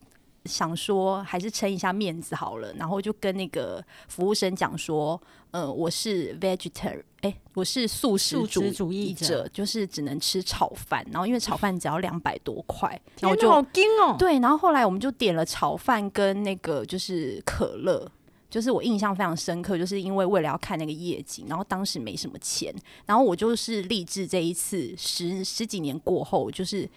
[0.49, 18.11] 想说还是撑一下面子好了，然后就跟那个服务生讲说，呃，我是 vegetarian，哎，我是素食主义者，就是只能吃炒饭，然后因为炒饭只要两百多块，然后就好惊哦，对，然后后来我们就点了炒饭跟那个就是可乐。
[18.51, 26.89] 就是我印象非常深刻，就是因为为了要看那个夜景，然后当时没什么钱，然后我就是立志这一次十十几年过后，就是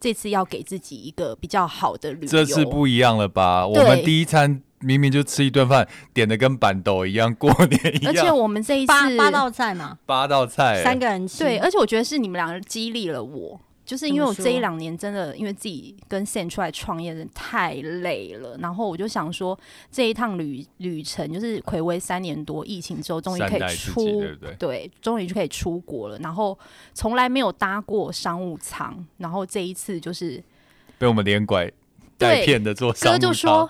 [0.00, 2.26] 这次要给自己一个比较好的旅游。
[2.26, 3.66] 这次不一样了吧？
[3.66, 8.14] 我们第一餐明明就吃一顿饭，点的跟板豆一样，过年一样。
[8.14, 11.44] 而且我们这一次八八道菜嘛，八道菜，三个人吃。
[11.44, 13.60] 对，而且我觉得是你们两个激励了我。
[13.90, 18.56] 就是因为我这一两年真的因为自己跟 Sam 出来创业，真的太累了。
[18.58, 19.58] 然后我就想说，
[19.90, 26.16] 这一趟旅旅程就是睽违三年多，疫情之后终于可以出，对对，对，终于就可以出国了。
[26.20, 26.56] 然后
[26.94, 30.40] 从来没有搭过商务舱，然后这一次就是
[30.96, 31.68] 被我们连拐
[32.16, 33.20] 带骗的坐商务舱。
[33.20, 33.68] 哥就说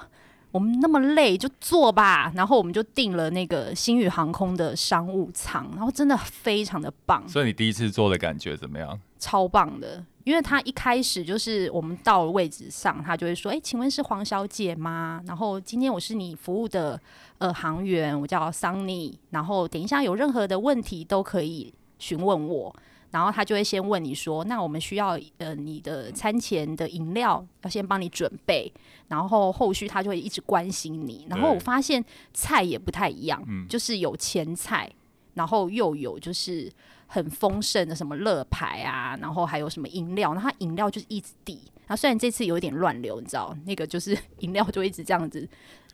[0.51, 7.27] 我们那么累就坐吧，然后我们就订了那个星宇航空的商务舱，然后真的非常的棒。
[7.27, 9.01] 所以你第一次坐的感觉怎么样？
[9.21, 15.23] 超棒的，因为他一开始就是我们到了位置上，他就会说：“哎、欸，请问是黄小姐吗？
[15.27, 16.99] 然后今天我是你服务的
[17.37, 19.17] 呃航员，我叫桑尼。
[19.29, 22.75] 然后等一下有任何的问题都可以询问我。
[23.11, 28.73] 然后他就会先问你说：那我们需要呃你的餐前的饮料要先帮你准备，
[29.09, 31.27] 然后后续他就会一直关心你。
[31.29, 32.03] 然后我发现
[32.33, 34.91] 菜也不太一样，嗯、就是有前菜，
[35.35, 36.73] 然后又有就是。”
[37.13, 41.61] 很丰盛的什么乐牌啊，然后还有什么饮料，然后它饮料就是一直递。
[41.81, 45.47] 然后虽然这次有一点乱流，你知道，那个就是饮料就一直这样子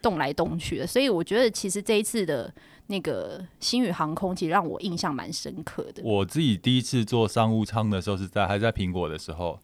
[0.02, 0.86] 动来动去的。
[0.86, 2.52] 所以我觉得其实这一次的
[2.88, 6.02] 那个星宇航空，其实让我印象蛮深刻的。
[6.04, 9.58] 我自己第一次坐商务舱的时候是在还在苹果的时候，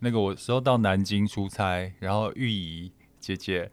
[0.00, 3.70] 那个我时候到南京出差，然后玉姨姐姐，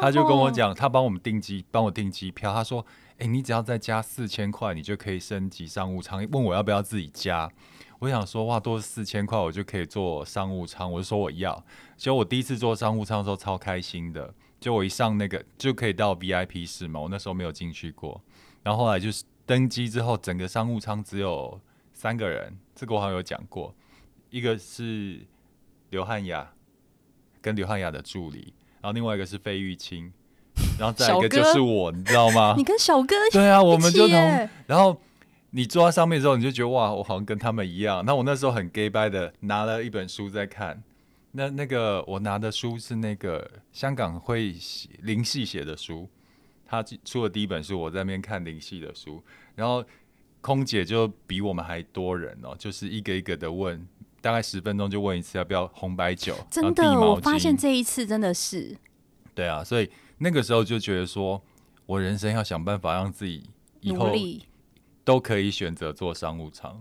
[0.00, 2.86] 她就跟我讲，她帮我们订机，帮我订机票，她说。
[3.26, 6.26] 你只要再加四千块，你就可以升级商务舱。
[6.30, 7.50] 问我要不要自己加，
[7.98, 11.64] 我想说哇，多四千块我就可以坐商务舱，我就说我要。
[11.96, 18.20] 结果我第一次坐商务舱的时候超开心的，就我一上那个就可以到 VIP 室嘛，我那时候没有进去过。
[18.62, 21.60] 然后后来就是登机之后，整个商务舱只有
[21.92, 23.74] 三个人，这个我好像有讲过，
[24.30, 25.20] 一个是
[25.90, 26.52] 刘汉雅
[27.40, 30.12] 跟刘汉雅的助理，然后另外一个是费玉清。
[30.82, 32.54] 然后再一个就是我，你知道吗？
[32.58, 34.48] 你跟小哥对啊，我们就同。
[34.66, 35.00] 然后
[35.50, 38.04] 你坐在上面之后，你就觉得哇，我好像跟他们一样。
[38.04, 40.82] 那我那时候很 gay 拜的拿了一本书在看。
[41.30, 44.56] 那那个我拿的书是那个香港会
[45.02, 46.08] 灵系写的书，
[46.66, 49.22] 他出的第一本书，我在那边看灵系的书。
[49.54, 49.84] 然后
[50.40, 53.86] 空姐就比我们还多人哦，就是一个一个的问，
[54.20, 56.34] 大概十分钟就问一次要不要红白酒。
[56.50, 58.76] 真的，我发现这一次真的是。
[59.32, 59.88] 对啊，所以。
[60.22, 61.42] 那个时候就觉得说，
[61.84, 63.42] 我人生要想办法让自己
[63.80, 64.12] 以后
[65.02, 66.80] 都可以选择做商务舱，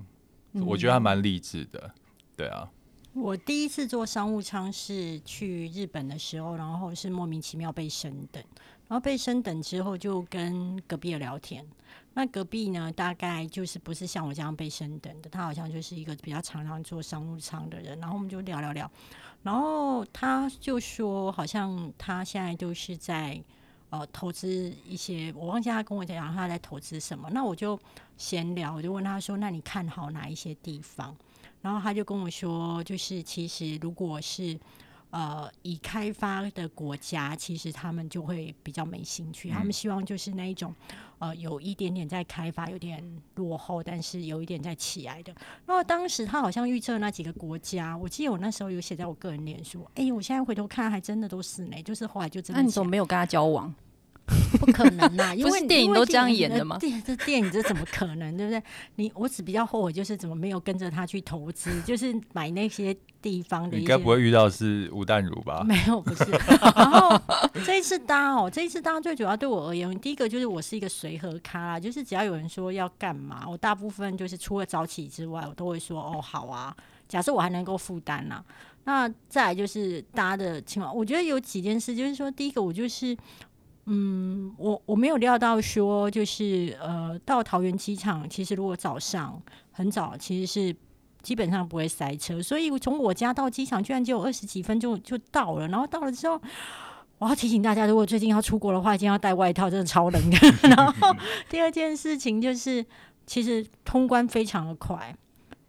[0.64, 1.92] 我觉得还蛮励志的。
[2.38, 2.70] 对啊，
[3.14, 8.44] 我第一次坐商务舱是去日本的时候，然后是莫名其妙被升等，
[8.88, 11.66] 然后被升等之后就跟隔壁的聊天。
[12.14, 18.00] 那隔壁呢，大概就是不是像我这样被升等的，他好像就是一个比较常常坐商务舱的人。
[18.00, 18.92] 然后我们就聊聊聊。
[19.44, 23.42] 然后他就说，好像他现在都是在
[23.90, 27.30] 呃投资一些，我忘记他跟我讲他在投资什么。
[27.32, 27.80] 那我就
[28.18, 31.16] 闲聊，我就问他说：“那你看好哪一些地方？”
[31.62, 34.60] 然后他就跟我说：“就是其实如果是。”
[35.12, 40.74] 呃，已开发的国家其实他们就会比较没兴趣，嗯、他们希望就是那一种，
[41.20, 43.04] 呃，有一点点在开发，有点
[43.36, 45.34] 落后，但是有一点在起来的。
[45.66, 52.62] 然后当时他好像预测那几个国家，我记得我那时候有写在我个人脸书，哎，我现在回头看还真的都是呢，就是后来就真的。
[52.62, 53.74] 那你怎么没有跟他交往？
[54.60, 56.78] 不可能呐，因为电影都这样演的吗？
[56.78, 58.64] 电 这电影这怎么可能，对不对？
[58.96, 63.78] 你我只比较后悔，就是怎么没有跟着他去投资，就是买那些地方的。
[63.78, 65.64] 你该不会遇到是吴淡如吧？
[65.68, 66.24] 没有，不是。
[66.76, 67.20] 然后
[67.66, 76.76] 这一次搭哦，这一次搭最主要对我而言，第一个就是我是一个随和咖啦，就是只要有人说要干嘛，我大部分就是除了早起之外，我都会说哦好啊。
[77.08, 78.44] 假设我还能够负担呐，
[78.86, 83.16] 那再来就是搭的情况，我觉得有几件事，就是说第一个我就是。
[83.88, 90.76] 嗯，我我没有料到说，就是呃，到桃园机场，其实如果早上很早，其实是
[91.22, 95.68] 基本上不会塞车，所以从我家到机场居然只有二十几分钟就到了。
[95.68, 96.42] 然后到了之后，
[97.20, 100.38] 我要提醒大家，如果最近要出国的话，一定要带外套，真的超冷的。
[100.70, 101.16] 然后
[101.50, 102.86] 第二件事情就是，
[103.26, 105.16] 其实通关非常的快。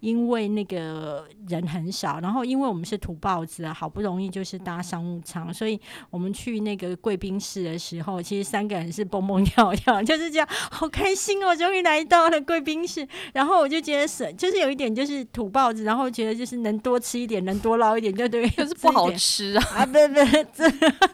[0.02, 13.06] 因为那个人很少，然后因为我们是土包子啊，好不容易就是搭商务舱，所以我们去那个贵宾室的时候，其实三个人是蹦蹦跳跳，就是这样，好开心哦，终于来到了贵宾室。
[13.32, 19.64] 然后我就觉得是，就是有一点就是土包子，然后觉得就是能多吃一点，能多捞一点，就对，就是不好吃啊！
[19.76, 20.20] 啊，不不，
[20.52, 20.68] 这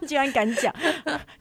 [0.07, 0.74] 居然敢讲，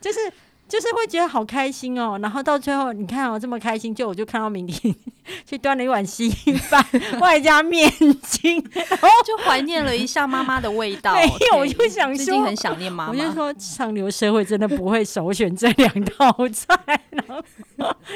[0.02, 0.20] 就是。
[0.68, 4.94] 就是会觉得好开心哦，然后到最后你看我、哦、这么开心，就我就看到明婷
[5.46, 6.30] 去端了一碗稀
[6.70, 6.86] 饭，
[7.22, 7.90] 外加面
[8.22, 11.14] 筋，然 后就怀念了一下妈妈的味道。
[11.16, 13.12] 没有，我就想说，很想念妈妈。
[13.12, 16.78] 我就说，上流社会真的不会首选这两道菜，
[17.12, 17.42] 然后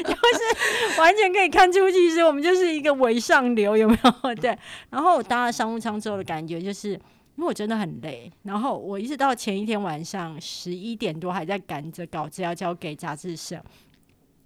[0.04, 4.36] 就是完全可以看出其实我们就是一个伪上流，有没有？
[4.36, 4.58] 对。
[4.90, 7.00] 然后我搭了商务舱之后的感觉就是。
[7.38, 13.60] 因为我真的很累，然后我一直到前一天晚上十一点多还在赶着稿子要交给杂志社，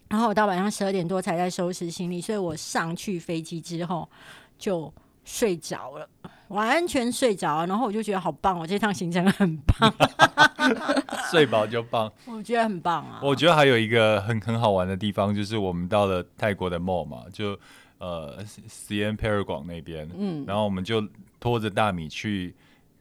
[0.07, 4.07] 然后我到晚上十二点多才在收拾行李，所以我上去飞机之后
[4.57, 4.93] 就
[5.25, 6.07] 睡着了，
[6.49, 9.93] 完全睡着了，然后我就觉得好棒，我这趟行程很棒，
[11.31, 13.19] 睡饱就棒， 我觉得很棒啊。
[13.23, 17.59] 我觉得还有一个很很好玩的地方，就是我们到了泰国的 mall 嘛，就
[17.97, 21.05] 呃 Siam Paragon 那边，嗯，然后我们就
[21.39, 22.55] 拖着大米去。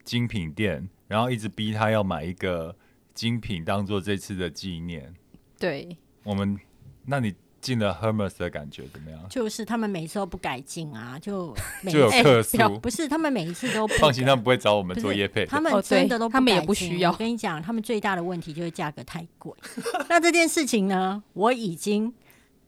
[0.05, 2.77] 精品店，然后一直逼他要买一个
[3.15, 5.13] 精品当做这次的纪念。
[5.59, 6.59] 对，我们，
[7.07, 9.21] 那你进了 Hermes 的感觉怎么样？
[9.31, 11.57] 就是他们每次都不改进啊，就
[11.91, 12.69] 就有客诉、欸。
[12.81, 15.47] 不是，他们每一次都不放心，他们不会找我们做业配。
[15.47, 17.11] 他们真的都不改进，他们也不需要。
[17.11, 19.53] 我跟你讲，他们最大的问题就是价格太贵。
[20.09, 22.13] 那这件事情呢，我已经。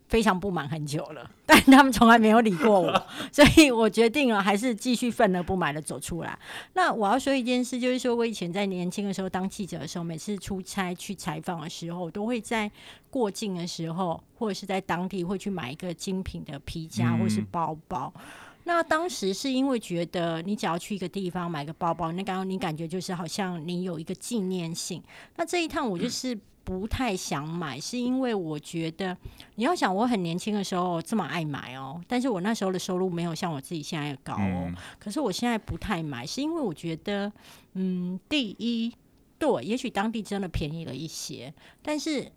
[0.09, 6.39] 非常不满很久了， 但他们从来没有理过我， 所以我决定了还是继续愤而不满的走出来。
[6.75, 12.71] 那我要说一件事，就是说我以前在年轻的时候当记者的时候，每次出差去采访的时候，都会在
[13.11, 18.13] 过境的时候，或者是在当地会去买一个精品的皮夹或是包包。
[18.17, 18.23] 嗯。
[18.65, 25.03] 那当时是因为觉得你只要去一个地方买个包包，那刚刚你感觉就是好像你有一个纪念性。
[25.37, 26.39] 那这一趟我就是。
[26.67, 29.17] 不太想买，是因为我觉得
[29.55, 34.65] 你要想，我很年轻的时候这么爱买哦，但是我那时候的收入没有像我自己现在高哦。
[34.67, 37.33] 嗯、可是我现在不太买，是因为我觉得，
[37.75, 38.93] 嗯，第一，
[39.39, 42.29] 对，也许当地真的便宜了一些，但是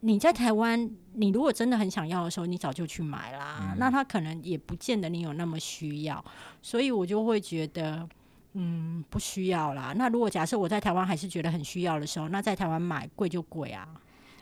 [0.00, 3.72] 你在台湾，你如果真的很想要的时候，你早就去买啦。
[3.72, 6.24] 嗯、那他可能也不见得你有那么需要，
[6.62, 8.08] 所以我就会觉得。
[8.54, 9.92] 嗯，不需要啦。
[9.96, 13.86] 那如果假设我在台湾还是觉得很需要的时候，那在台湾买贵就贵啊。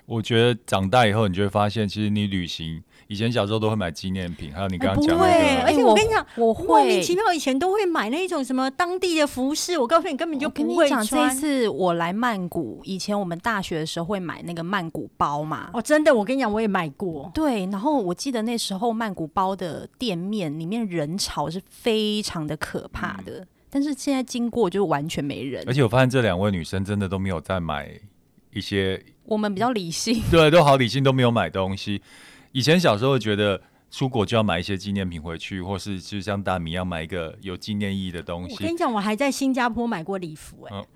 [0.07, 9.77] 我觉得长大以后，你就会发现，其实你旅行以前小时候都会买纪念品，还有你刚刚讲的、那个欸，而且我跟你讲，我会莫名其妙以前都会买那种什么当地的服饰。
[9.77, 11.05] 我告诉你，根本就不会穿。
[11.05, 15.71] 这一次我来曼谷，以前我们大学的时候会买那个曼谷包嘛。
[15.73, 17.29] 哦，真的，我跟你讲，我也买过。
[17.35, 23.40] 对，然后我记得那时候曼谷包的店面里面人潮是非常的可怕的。
[23.40, 27.86] 嗯但是现在经过就完全没人，而且我发现这两位女生真的都没有在买
[28.54, 32.00] 一些，我们比较理性， 对，都好理性，都没有买东西。
[32.52, 33.60] 以前小时候觉得
[33.90, 38.54] 出国就要买一些纪念品回去，或是就像大米要买一个有纪念意义的东西。
[38.54, 40.86] 我跟你讲，我还在新加坡买过礼服，欸，哎，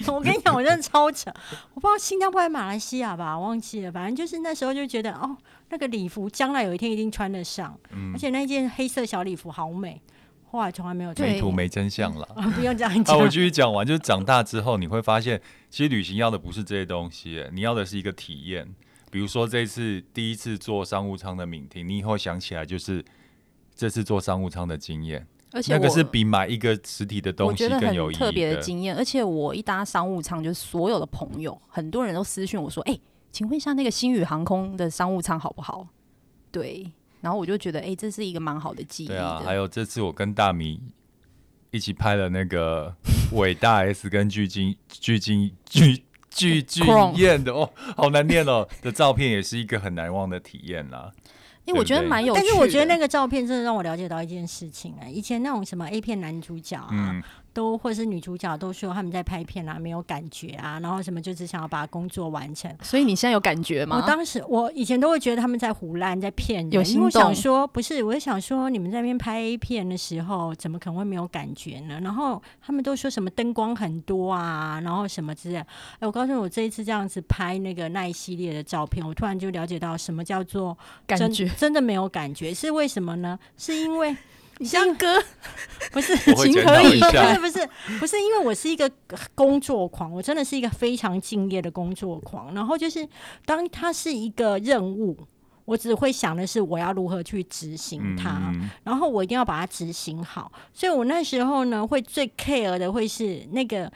[0.00, 1.32] 嗯、 我跟你讲，我真的超扯，
[1.72, 5.34] 我不知道新加坡还是马来西亚吧，忘记了，反正就是那时候就觉得哦，
[5.70, 9.98] 那个礼服将来有一天一定穿得上，嗯、而且那件黑色小礼服好美。
[10.50, 13.16] 后来从来没有美图没真相了， 不用这样讲。
[13.16, 18.74] 啊，我继续讲完，就是长大之后你会发现，其实旅行要的不是这些东西，你要的是一个体验。
[19.12, 23.04] 比如说这次第一次坐商务舱的敏婷，你以后想起来就是
[23.76, 28.96] 这次坐商务舱的经验，而且那个是比买一个实体的东西更有意义的，特别的经验。
[28.96, 35.86] 而且我一搭商务舱，就是所有的朋友，很多人都私讯我说：“哎、欸，请问一下那个星宇航空的商务舱好不好？”
[36.50, 36.92] 对。
[37.20, 39.08] 然后我就觉得，哎、欸，这是一个蛮好的记忆。
[39.08, 40.80] 对啊，还有这次我跟大米
[41.70, 42.94] 一起拍了那个
[43.32, 51.12] 伟大 S 跟具俊具俊具具俊曄的哦，好难念哦的照片，也是一个很难忘的体验啦。
[51.66, 56.88] 因为我觉得蛮有趣的，但是我觉得那个照片真的让我了解到一件事情啊，以前那种什么 A 片男主角啊。
[56.90, 57.22] 嗯
[57.52, 62.74] 都或是女主角都说他们在拍片啊，没有感觉啊，然后什么就只想要把工作完成。
[62.82, 63.96] 所以你现在有感觉吗？
[63.96, 66.88] 我当时我以前都会觉得他们在胡乱，在骗人。
[66.90, 72.00] 因为我想说不是，我就想说你们在那边拍 A 片的时候，怎么可能会没有感觉呢？
[72.02, 75.58] 然后他们都说什么灯光很多啊，然后什么之类。
[75.58, 75.66] 哎，
[76.00, 83.38] 我告诉你，我这一次这样子拍那个那一系列的照片，我突然就了解到什么叫做感觉，真的没有感觉，是为什么呢？
[83.56, 84.16] 是因为。
[84.64, 85.22] 香哥
[85.92, 88.90] 不是情可以，不是不是不是，因为我是一个
[89.34, 92.54] 工作狂，我真的是一个非常敬业的工作狂。
[92.54, 93.06] 然后就是
[93.44, 95.16] 当它是一个任务，
[95.64, 100.50] 我只会想的是我要如何去执行它，嗯、然后我一定要把它执行好。
[100.72, 103.90] 所以我那时候呢，会最 care 的会是那个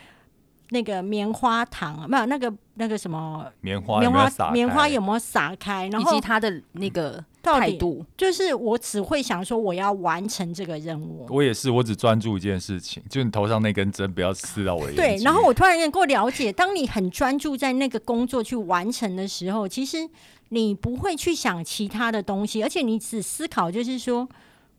[0.75, 7.25] 那个棉花糖，没有那个那个什么棉花棉花棉花有没有撒开，然后以及他的那个。
[7.45, 11.27] 态度就是我只会想说我要完成这个任务。
[11.29, 15.05] 我也是，我只专注一件事情，就你头上那根针不要刺到我的眼睛。
[15.19, 20.09] 对，然后我突然间够了解，当你很专注在那个工作去完成的时候，其实
[20.49, 24.27] 你不会去想其他的东西，而且你只思考就是说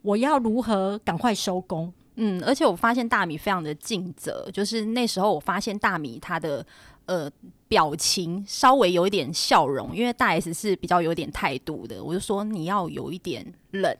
[0.01, 1.93] 我要如何赶快收工。
[2.15, 6.65] 嗯，而且我发现大米非常的尽责，就是那时候我发现大米他的。
[7.07, 7.29] 呃，
[7.67, 13.95] 表情稍微有一点笑容，因为大 S 是比较有点态度的，我就说你要有一点冷，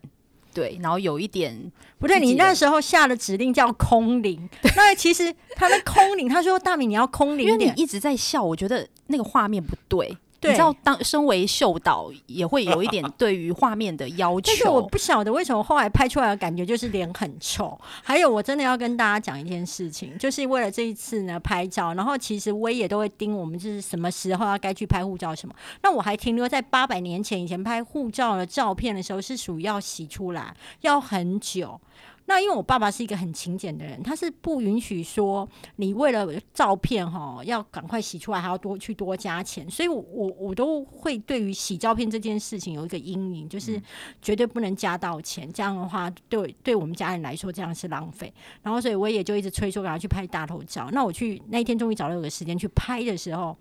[0.52, 10.18] 对，然后有一点不对，你那时候下的指令叫空灵， 那其实他的空灵，他说大米你要空灵，因为你一直在笑，我觉得那个画面不对。
[10.42, 14.42] 你知道，当身为秀导也会有一点对于画面的要求。
[14.46, 17.80] 但是我不晓得为什么后来拍出来的感觉就是脸很臭。
[18.04, 25.56] 还有，我真的要跟大家讲一件事情，就是为了这一次呢拍照，然后其实我也都会盯我们就是什么时候要该去拍护照什么。
[25.82, 31.80] 那我还停留在八百年前以前拍护照的照片的时候，是属于要洗出来要很久。
[32.28, 43.80] 那因为我爸爸是一个很勤俭的人，他是不允许说你为了照片哈要赶快洗出来还要多去多加钱，所以我我我都会对于洗照片这件事情有一个阴影，就是
[44.24, 48.34] 绝对不能加到钱，这样的话对对我们家人来说这样是浪费。
[48.64, 50.90] 然后所以我也就一直催说赶快去拍大头照。
[50.92, 53.56] 那我去那一天终于找到有个时间去拍的时候，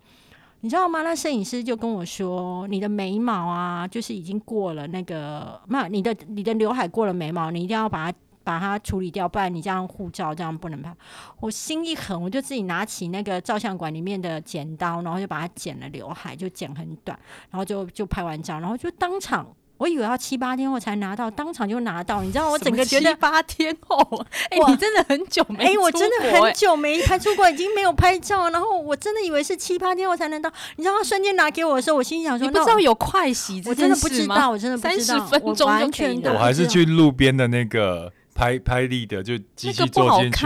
[0.61, 1.03] 你知道吗？
[1.03, 10.95] 那摄影师就跟我说：“你的眉毛啊，就是已经过了那个，那你的你的刘海过了眉毛，你一定要把它。”把它处理掉，不然你这样护照这样不能拍。
[11.41, 17.19] 我心一狠，我就自己拿起那个照相馆里面的剪刀，然后就把它剪了刘海，就剪很短，
[17.49, 19.45] 然后就就拍完照，然后就当场。
[19.77, 22.21] 我以为要七八天后才拿到，当场就拿到。
[22.21, 28.49] 你知道我整个觉得七八天后，哎、欸，你真的很久没哎、欸，我真的很久没拍出过，已经没有拍照。
[28.51, 30.49] 然后我真的以为是七八天后才能到。
[30.77, 35.19] 你知道他瞬间拿给我的时候，我心想说：“你不知道有快洗这件事吗？”我真的不知道，我真的不知道。
[35.19, 38.13] 三十分钟就完全的，我还是去路边的那个。
[38.35, 40.45] 拍拍立的就机器坐进去，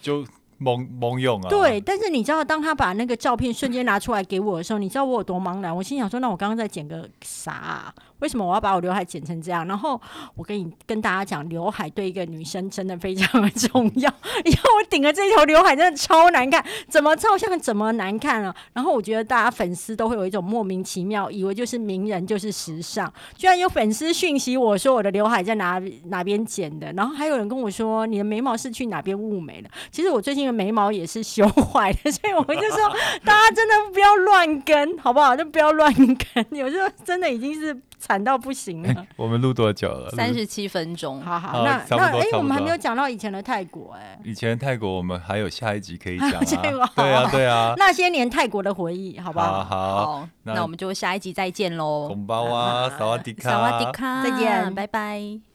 [0.00, 0.24] 就
[0.58, 1.48] 蒙蒙用啊。
[1.50, 5.74] 对，但是你知道，当他把那个照片瞬间拿出来给我的时候，你知道我有多茫然？
[5.74, 7.94] 我心想说，那我刚刚在剪个啥啊？
[8.20, 9.66] 为什么我要把我刘海剪成这样？
[9.66, 10.00] 然后
[10.34, 14.12] 我跟你跟大家讲，刘海对一个女生真的非常的重要。
[14.44, 18.54] 你看我顶着这条刘海真的超难看，怎么照相怎么难看啊？
[18.72, 23.12] 然后我觉得大家粉丝都会有一种莫名其妙，以为就是名人就是时尚。
[23.36, 29.70] 居然有粉丝讯息我说我的刘海在哪哪边剪的，然后还有人跟我说你的眉毛是去哪边雾眉的。
[29.90, 32.88] 其实我最近的眉毛也是修坏的，所以我就说
[33.24, 35.36] 大家真的不要乱跟，好不好？
[35.36, 37.76] 就不要乱跟，有时候真的已经是。
[38.10, 38.88] 惨到不行了。
[38.88, 40.10] 欸， 我们录多久了？
[40.10, 41.20] 三十七分钟。
[41.20, 44.20] 好好，那那哎，欸，我们还没有讲到以前的泰国哎，欸。
[44.24, 46.90] 以前的泰国，我们还有下一集可以讲啊。
[46.96, 47.74] 对啊，对啊。
[47.78, 49.62] 那些年泰国的回忆，好不好？
[49.62, 52.08] 好，好，那我们就下一集再见喽。
[52.08, 55.49] 红包啊，萨瓦迪卡，萨瓦迪卡，再见，拜拜。